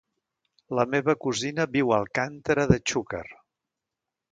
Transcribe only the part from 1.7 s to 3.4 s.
viu a Alcàntera de Xúquer.